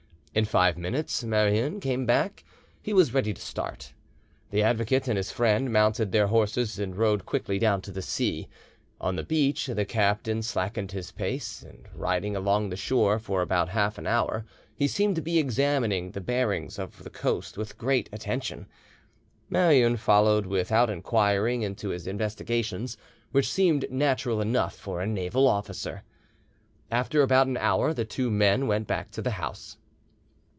In 0.33 0.45
five 0.45 0.77
minutes 0.77 1.25
Marouin 1.25 1.81
came 1.81 2.05
back. 2.05 2.45
He 2.81 2.93
was 2.93 3.13
ready 3.13 3.33
to 3.33 3.41
start. 3.41 3.91
The 4.49 4.63
avocat 4.63 5.09
and 5.09 5.17
his 5.17 5.29
friend 5.29 5.73
mounted 5.73 6.13
their 6.13 6.27
horses 6.27 6.79
and 6.79 6.95
rode 6.95 7.25
quickly 7.25 7.59
down 7.59 7.81
to 7.81 7.91
the 7.91 8.01
sea. 8.01 8.47
On 9.01 9.17
the 9.17 9.25
beach 9.25 9.65
the 9.65 9.83
captain 9.83 10.41
slackened 10.41 10.93
his 10.93 11.11
pace, 11.11 11.61
and 11.63 11.85
riding 11.93 12.33
along 12.37 12.69
the 12.69 12.77
shore 12.77 13.19
for 13.19 13.41
about 13.41 13.67
half 13.67 13.97
an 13.97 14.07
hour, 14.07 14.45
he 14.73 14.87
seemed 14.87 15.17
to 15.17 15.21
be 15.21 15.37
examining 15.37 16.11
the 16.11 16.21
bearings 16.21 16.79
of 16.79 17.03
the 17.03 17.09
coast 17.09 17.57
with 17.57 17.77
great 17.77 18.07
attention. 18.13 18.67
Marouin 19.49 19.97
followed 19.97 20.45
without 20.45 20.89
inquiring 20.89 21.61
into 21.61 21.89
his 21.89 22.07
investigations, 22.07 22.95
which 23.33 23.51
seemed 23.51 23.85
natural 23.91 24.39
enough 24.39 24.77
for 24.77 25.01
a 25.01 25.05
naval 25.05 25.45
officer. 25.45 26.03
After 26.89 27.21
about 27.21 27.47
an 27.47 27.57
hour 27.57 27.93
the 27.93 28.05
two 28.05 28.31
men 28.31 28.65
went 28.67 28.87
back 28.87 29.11
to 29.11 29.21
the 29.21 29.31
house. 29.31 29.75